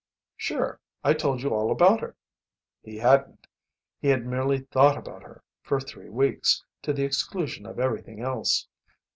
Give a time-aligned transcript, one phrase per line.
[0.35, 0.79] "Sure.
[1.03, 2.15] I told you all about her."
[2.81, 3.45] He hadn't.
[3.99, 8.67] He had merely thought about her, for three weeks, to the exclusion of everything else.